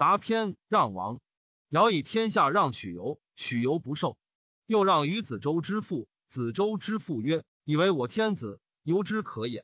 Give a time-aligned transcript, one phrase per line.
[0.00, 1.20] 杂篇让王。
[1.68, 4.16] 尧以天下让许由，许由不受，
[4.64, 6.08] 又让于子周之父。
[6.26, 9.62] 子周之父曰：“以为我天子，由之可也。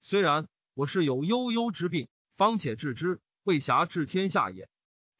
[0.00, 4.68] 虽然，我是有悠悠之病，方且治之，未暇治天下也。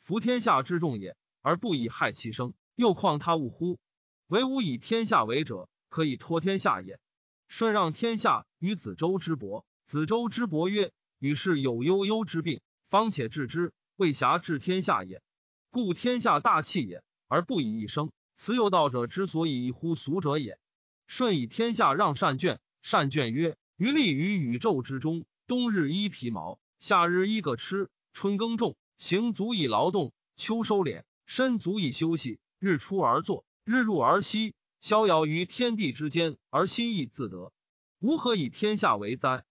[0.01, 3.79] 夫天下之众也，而不以害其生，又况他物乎？
[4.27, 6.99] 唯吾以天下为者，可以托天下也。
[7.47, 10.91] 舜让天下于子周之伯，子周之伯曰
[11.21, 15.23] ：‘与是有悠悠之病，方且治之，为侠治天下也。’”
[15.71, 18.11] 故天下大器也，而不以一生。
[18.35, 20.59] 此有道者之所以异乎俗者也。
[21.07, 32.39] 舜以天下让善卷，善卷曰：“余立于宇宙之中，冬日衣皮毛，夏日衣个吃，春耕种，行足以劳动，秋收敛，身足以休息。
[32.59, 37.53] 日出而作，日入而息，逍遥于天地之间，而心意自得。
[37.99, 39.45] 吾何以天下为哉？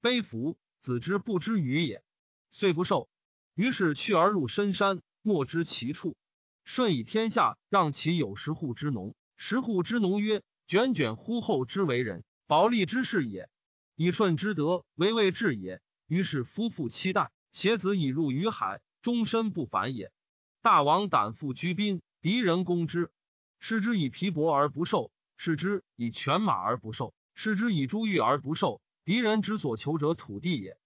[0.00, 0.56] 悲夫！
[0.78, 2.02] 子之不知鱼也，
[2.50, 3.08] 遂不受。
[3.54, 6.16] 于是去而入深山。”莫知其处。
[6.64, 13.48] 舜以天下让其有十户之农，十户之农曰：“卷卷乎后之为人，保利之事也。
[13.94, 20.12] 以舜之德为未至也。”于是夫妇期待，携子以入于海，终身不返也。
[20.60, 23.12] 大王胆负居宾，敌人攻之，
[23.60, 28.80] 视之以皮帛而不受，视之以犬马而不受，视之以珠玉而不受。
[29.04, 30.76] 敌人之所求者土地也。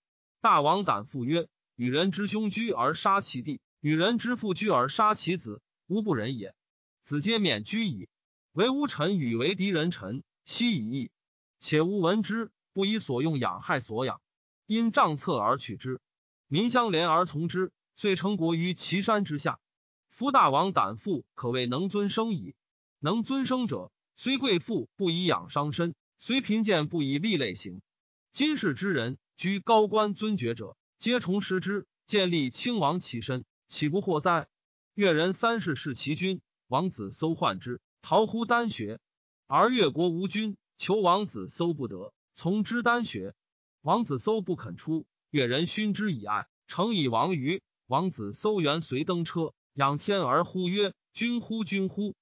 [0.42, 6.56] 大王胆负曰：“与人之兄居而杀其弟。”与人之父居而杀其子，无不仁也。
[7.04, 8.08] 子皆免居矣。
[8.50, 11.10] 唯吾臣与为敌人臣，悉以义。
[11.60, 14.20] 且吾闻之，不以所用养害所养，
[14.66, 16.00] 因杖策而取之，
[16.48, 19.60] 民相连而从之，遂成国于岐山之下。
[20.08, 22.56] 夫大王胆父，可谓能尊生矣。
[22.98, 27.82] 能尊生者，虽贵妇不以养伤身，虽贫贱不以利累行。
[28.32, 33.44] 今世之人，居高官尊爵者，皆崇师之，建立亲王其身。
[33.68, 34.48] 岂不惑哉？
[34.94, 38.98] 越人三世弑其君，王子搜患之，逃乎丹穴。
[39.46, 43.34] 而越国无君，求王子搜不得，从之丹穴。
[43.82, 47.62] 王子搜不肯出，越人勋之以爱，诚以王于。
[47.86, 51.62] 王子搜元随登车，仰天而呼曰：“君乎？
[51.62, 52.16] 君乎？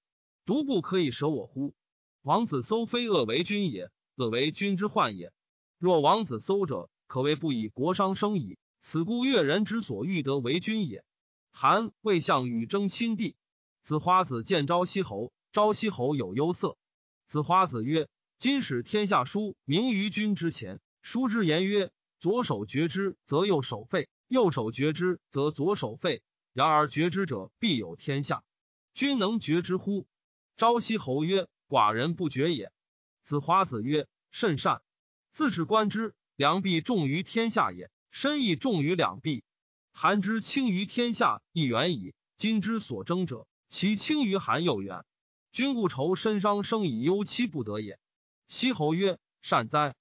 [0.44, 1.74] 独不可以舍我乎？”
[2.22, 5.32] 王子搜非恶为君也，恶为君之患也。
[5.78, 8.58] 若王子搜者，可谓不以国伤生矣。
[8.86, 11.06] 此故越人之所欲得为君也。
[11.50, 13.34] 韩魏相与争亲地，
[13.80, 16.76] 子花子见昭西侯，昭西侯有忧色。
[17.26, 26.22] 子花子曰：“今使天下书名于君之前，书之言曰：左手绝之，则右手废；右手绝之，则左手废。
[26.52, 28.44] 然而绝之者，必有天下。
[28.92, 30.06] 君能绝之乎？”
[30.58, 32.70] 昭西侯曰：“寡人不绝也。”
[33.24, 34.82] 子花子曰：“甚善。
[35.32, 39.42] 自是观之，良必重于天下也，身亦重于两臂。”
[39.90, 42.14] 韩之轻于天下，亦远矣。
[42.36, 45.04] 今之所争者，其轻于韩又远。
[45.50, 47.98] 君故愁身伤，生以忧妻不得也。
[48.46, 49.96] 西侯曰：“善哉！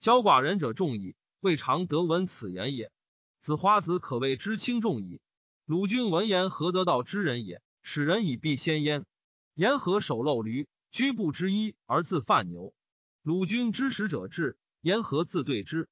[0.00, 2.90] 教寡人者众矣，未尝得闻此言也。”
[3.38, 5.20] 子花子可谓知轻重矣。
[5.66, 7.60] 鲁君闻言，何得道之人也？
[7.82, 9.04] 使人以避先焉。
[9.52, 12.72] 言何守陋驴，居不知一而自犯牛？
[13.22, 15.86] 鲁君知使者至，言何自对之？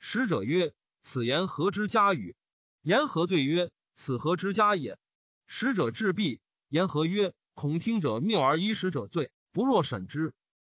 [0.00, 2.36] 使者曰：“此言何之家语？”
[2.82, 4.98] 言何对曰：“此何之家也？”
[5.46, 10.32] 使者至毕，言何曰：“恐听者谬而依使者罪，不若审之。”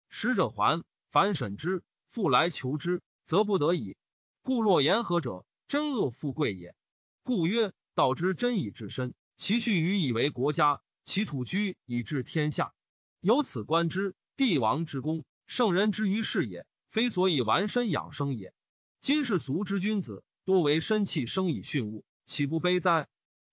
[0.09, 3.97] 使者还，反审之，复来求之，则不得已。
[4.43, 6.77] 故若言何者，真恶富贵也。
[7.25, 12.73] 故曰：道之真以至身，其序于以为国家，其土居以治天下。
[13.21, 18.55] 由此观之，帝王之功，圣人之于世也，非所以完身养生也。
[19.07, 20.25] 今世俗之君子。
[20.45, 23.07] 多为身气生以训物，岂不悲哉？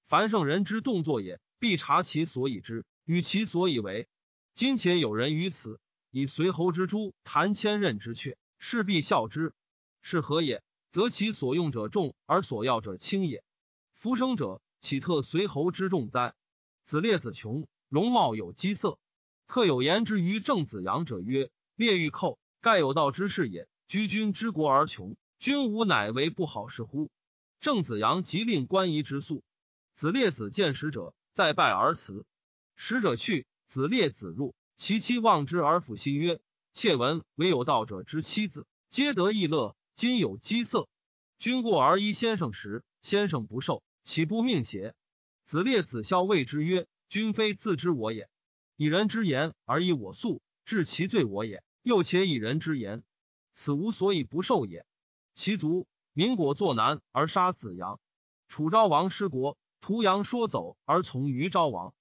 [0.07, 4.07] 凡圣人之动作也，必察其所以知，与其所以为。
[4.55, 9.53] 今且有人于此，以随侯之诸，谈千仞之阙，势必笑之。
[10.01, 10.63] 是何也？
[10.89, 13.43] 则其所用者重，而所要者轻也。
[13.93, 16.33] 夫生者，岂特随侯之重哉？
[16.83, 18.97] 子列子穷，容貌有饥色。
[19.45, 23.67] 客有言之于郑子阳者曰：“列欲寇，盖有道之士也。
[23.85, 27.11] 居君之国而穷。”君无乃为不好事乎？
[27.59, 29.43] 郑子阳即令官仪之宿。
[29.93, 32.25] 子列子见使者，再拜而辞。
[32.77, 36.39] 使者去，子列子入，其妻望之而抚心曰
[36.71, 39.75] ：“妾闻唯有道者之妻子，皆得意乐。
[39.95, 40.87] 今有饥色，
[41.37, 44.95] 君过而依先生时，先生不受，岂不命邪？”
[45.43, 48.29] 子列子笑谓之曰：“君非自知我也，
[48.77, 51.65] 以人之言而以我素，治其罪我也。
[51.81, 53.03] 又且以人之言，
[53.51, 54.85] 此无所以不受也。”
[55.33, 57.99] 其族民果作难而杀子阳，
[58.47, 61.93] 楚昭王失国，屠阳说走而从于昭王。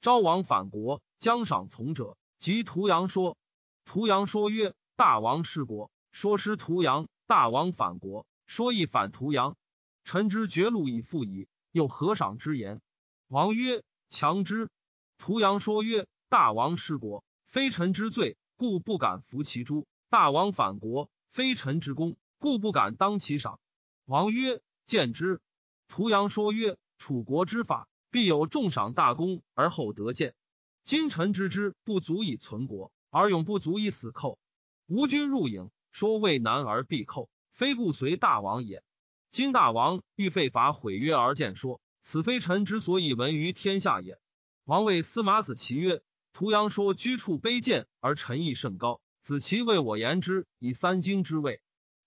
[0.00, 3.36] 昭王反国，将赏从者，即屠阳说。
[3.84, 9.56] 屠阳说曰：“大王失国，说失屠阳；大王反国，说亦反屠阳。
[10.02, 12.80] 臣之绝路以复矣，又何赏之言？”
[13.28, 14.68] 王曰：“强之。”
[15.16, 23.60] 屠阳说曰：“大王失国，非臣之罪，故不敢服其诛；大王反国，非臣之功，故不敢当其赏。”
[24.04, 25.40] 王曰：“见之。”
[25.86, 30.34] 屠阳说曰：“楚国之法，必有重赏大功而后得见。
[30.82, 34.38] 今臣知之不足以存国。”而永不足以死寇。
[34.86, 38.84] 吴军入郢，说魏难而必寇，非不随大王也。
[39.32, 44.20] 今大王欲废法毁约而见说，此非臣之所以闻于天下也。
[44.62, 46.02] 王谓司马子奇曰
[46.32, 51.60] ：“屠阳说居处卑贱而臣义甚高，子奇为我言之以三经之位。”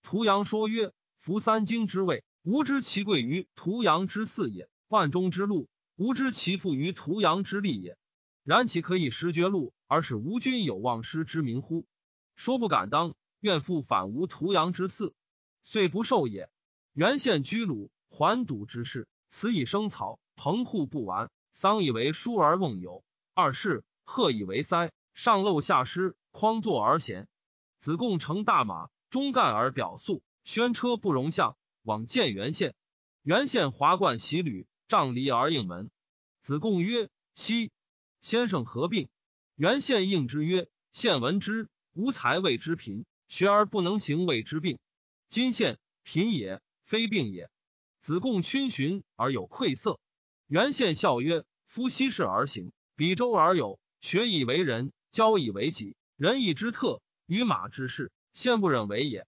[0.04, 5.66] 屠阳说曰：“夫三经之位，吾知其贵于屠阳之嗣也；万中之路，
[5.96, 7.96] 吾知其富于屠阳之利也。
[8.44, 11.86] 然岂可以食绝禄？”而使吾君有忘师之名乎？
[12.36, 15.14] 说不敢当，愿复反吾屠阳之嗣，
[15.62, 16.50] 遂不受也。
[16.92, 23.02] 原县居鲁，还堵之事，此以生草，棚户不完，丧以为书而瓮有。
[23.32, 27.26] 二世贺以为塞，上漏下湿，匡坐而闲。
[27.78, 32.74] 子贡乘大马，中干而表素，宣车不容相，往见原县。
[33.22, 35.88] 原县华冠喜履，杖离而应门。
[36.40, 37.70] 子贡曰：“昔
[38.20, 39.08] 先生何病？”
[39.54, 44.80] 原县应之曰：“县闻之，无才谓之贫，学而不能行谓之病。
[45.28, 47.48] 今县贫也，非病也。”
[48.02, 50.00] 子贡逡巡而有愧色。
[50.48, 55.94] 原县笑曰：“夫昔事而行，比周而有学以为人，教以为己。
[56.16, 59.26] 仁义之特，与马之事，先不忍为也。”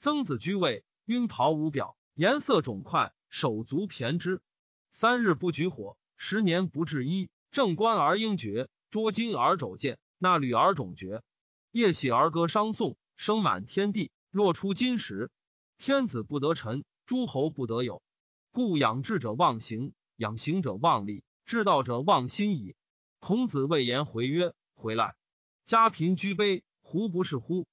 [0.00, 4.42] 曾子居位，晕袍无表，颜色肿块，手足骈之。
[4.90, 7.30] 三日不举火，十年不治衣。
[7.52, 8.68] 正官而应绝。
[8.90, 11.22] 捉金而肘见，纳履而踵绝。
[11.70, 14.10] 夜喜而歌商颂，声满天地。
[14.30, 15.30] 若出金石，
[15.76, 18.02] 天子不得臣，诸侯不得有。
[18.52, 22.74] 故养志者忘行，养行者忘力，治道者忘心矣。
[23.18, 25.14] 孔子谓颜回曰：“回来，
[25.64, 27.66] 家贫居卑，胡不是乎？”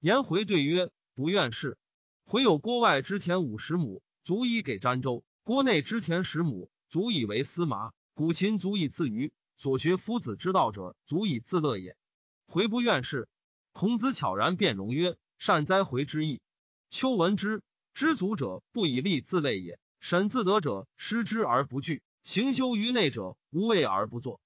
[0.00, 1.76] 颜回对曰：“不愿是。
[2.24, 7.92] 回有郭外之田五十亩，足以给詹州；郭内之田十亩，足以为司马。
[8.14, 11.98] 古琴足以自娱。”所学夫子之道者，足以自乐也。
[12.46, 13.28] 回不愿事。
[13.72, 16.40] 孔子悄然变容曰：“善哉回之意。
[16.88, 17.62] 秋闻之，
[17.92, 19.78] 知足者不以利自累也。
[19.98, 24.40] 审自得者，失之而不惧；行修于内者，无畏而不作。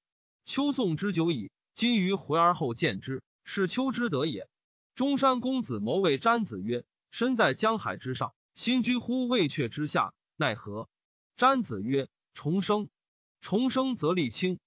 [0.44, 4.48] 秋颂之久矣，今于回而后见之，是秋之德也。”
[4.94, 10.88] 中山公子谋谓詹子曰：“身在江海之上，心居乎渭阙之下，奈何？”
[11.36, 12.88] 詹子曰：“重生。
[13.40, 14.60] 重生则立清。”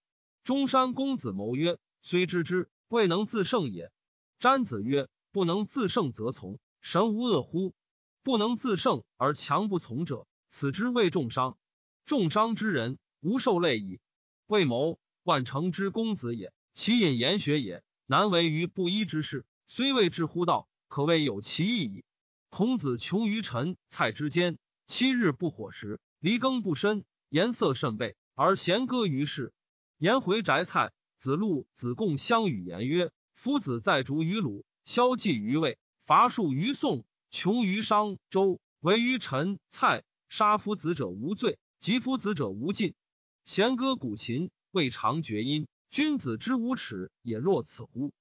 [0.44, 3.90] 中山公子谋曰：“虽知之，未能自胜也。”
[4.38, 7.74] 詹子曰：“不能自胜则从，神无恶乎？
[8.22, 11.58] 不能自胜而强不从者，此之谓重伤。
[12.04, 14.02] 重伤之人，无受累矣。
[14.48, 19.46] 魏谋，万乘之公子也，其隐言学也，难为于不依之事。
[19.70, 22.06] 虽未至乎道，可谓有其意矣。
[22.50, 29.54] 孔子穷于陈蔡之间，七日不火食，离羹不深，颜色甚备，而贤歌于世。”
[30.00, 40.06] 颜回宅蔡，子路、子贡相与言曰：“夫子在逐于鲁，萧纪于魏，伐树于宋，穷于商周，为于陈蔡。
[40.30, 42.96] 杀夫子者无罪，及夫子者无尽。
[43.44, 45.68] 弦歌古琴，未尝绝音。
[45.90, 48.14] 君子之无耻也，若此乎？”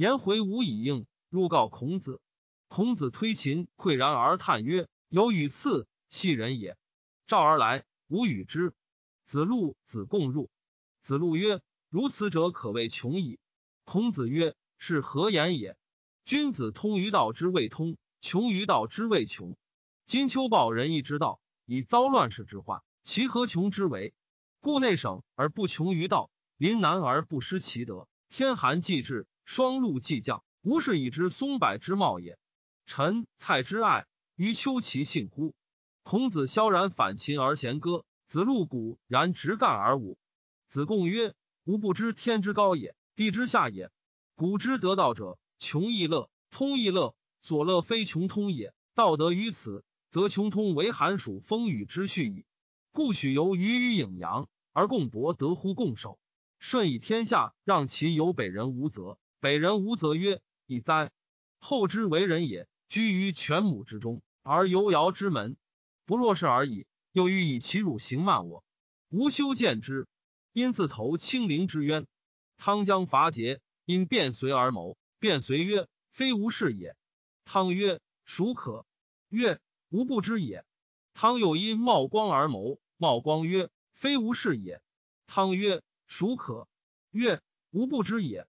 [0.00, 2.22] 颜回无以应，入告孔子。
[2.68, 6.78] 孔子推琴，喟然而叹曰：“有与次，戏人也。”
[7.28, 8.72] 召而来，吾与之。
[9.24, 10.50] 子路、子贡入。
[11.02, 13.38] 子路曰：“如此者，可谓穷矣。”
[13.84, 15.76] 孔子曰：“是何言也？
[16.24, 19.54] 君子通于道之未通，穷于道之未穷。
[20.06, 24.14] 今秋报仁义之道，以遭乱世之患，其何穷之为？
[24.60, 28.08] 故内省而不穷于道，临难而不失其德。
[28.30, 32.38] 天寒既至，霜露既降，吾是以知松柏之茂也。
[32.86, 35.56] 臣蔡之爱于秋其信乎？”
[36.04, 40.18] 孔子萧然反秦而弦歌，子路鼓然直干而舞。
[40.68, 41.34] 子贡曰
[41.66, 43.90] ：“吾不知天之高也，地之下也。
[44.36, 47.16] 古之得道者，穷亦乐，通亦乐。
[47.40, 48.72] 所乐非穷通也。
[48.94, 52.44] 道德于此，则穷通为寒暑风雨之序矣。
[52.92, 56.20] 故许由于于颍阳，而共伯得乎共守。
[56.60, 59.18] 顺以天下，让其有北人无责。
[59.40, 61.10] 北人无则曰：以哉！
[61.58, 65.56] 后之为人也，居于犬母之中，而犹尧之门，
[66.04, 66.86] 不若是而已。
[67.12, 68.62] 又欲以其辱行慢我。”
[69.08, 70.06] 无修见之，
[70.52, 72.06] 因自投清陵之渊。
[72.58, 74.98] 汤将伐桀，因变随而谋。
[75.18, 76.94] 变随曰：“非吾事也。”
[77.44, 78.84] 汤曰：“孰可？”
[79.30, 80.64] 曰：“吾不知也。”
[81.14, 82.78] 汤又因冒光而谋。
[82.98, 84.82] 冒光曰：“非吾事也。”
[85.26, 86.68] 汤曰：“孰可？”
[87.10, 87.40] 曰
[87.72, 88.46] ：“吾不知也。”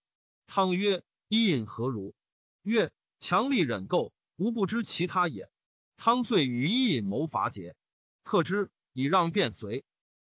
[0.54, 2.14] 汤曰：“伊尹何如？”
[2.62, 5.50] 曰：“强力忍垢，吾不知其他也。”
[5.96, 7.74] 汤遂与伊尹谋伐桀，
[8.24, 9.86] 克之，以让卞随。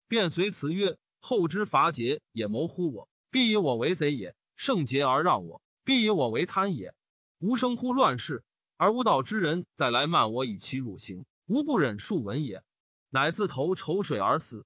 [0.09, 3.07] 卞随辞曰：“后之伐桀，也谋乎我？
[3.31, 4.35] 必以我为贼也。
[4.57, 6.95] 胜桀而让我，必以我为贪也。
[7.39, 8.43] 吾生乎乱世，
[8.79, 12.63] 而无道之人再来慢我以其辱刑，吾不忍数闻也。
[13.11, 14.65] 乃自投丑水而死。”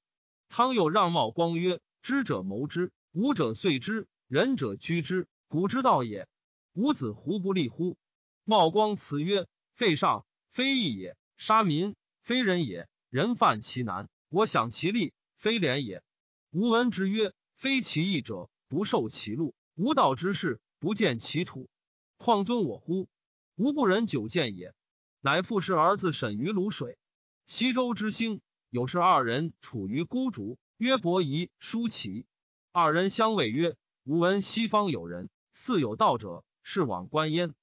[0.49, 6.29] 汤又让茂光曰：“知者谋之，武者遂之，仁者居之。”古之道也，
[6.75, 7.97] 吾子胡不立乎？
[8.45, 12.87] 茂光辞曰：“废上，非义也；杀民，非仁也。
[13.09, 16.03] 人犯其难，我享其利，非廉也。
[16.51, 21.71] 吾闻之曰：非其义者，不受其禄；无道之士，不见其土。
[22.19, 23.09] 况尊我乎？
[23.57, 24.75] 吾不忍久见也。”
[25.23, 26.99] 乃复是儿子沈于卤水。
[27.47, 32.27] 西周之兴，有是二人处于孤竹，曰伯夷、叔齐。
[32.71, 35.31] 二人相谓曰：“吾闻西方有人。”
[35.69, 37.55] 自有道者，是往观焉。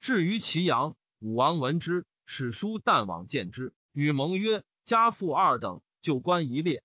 [0.00, 6.82] 至于祁阳，武王闻之，史书但往见之，与盟曰：“家父二等，就观一列，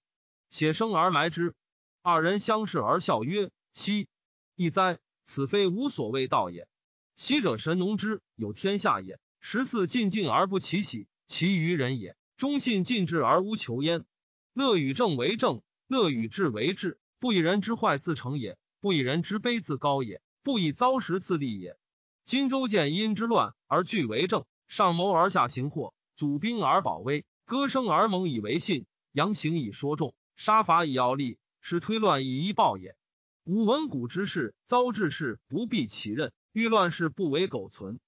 [0.51, 1.55] 写生而埋之。”
[2.03, 4.07] 二人相视而笑曰：“昔
[4.53, 5.00] 亦哉！
[5.24, 6.67] 此非无所谓道也。
[7.15, 14.05] 昔者神农之有天下也，十四进敬而不其喜，其余人也，忠信尽至而无求焉。
[14.53, 21.77] 乐与正为正，乐与智为智，不以人之坏自成也，不以人之卑自高也。”不以遭时自立也。
[22.24, 32.96] 荆州见因之乱而据为政，上谋而下行祸，祖兵而保威，歌声而盟以为信，扬行以说众，杀伐以要利，是推乱以一暴也。
[33.44, 38.00] 吾闻古之事，遭治事不避其任，遇乱世不为苟存。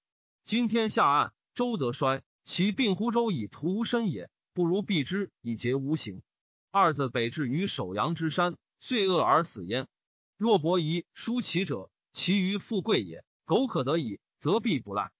[0.42, 6.22] 今天下暗，周得衰，其病乎周以图无身也，不如避之以节无形。
[6.70, 9.88] 二子北至于首阳之山，遂恶而死焉。
[10.38, 11.90] 若伯夷、叔齐者。
[12.12, 15.12] 其余富贵也，苟可得矣，则必不赖。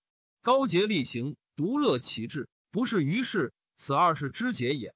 [0.43, 4.95] 高洁厉行，独乐其志，不是于世，此二是知节也。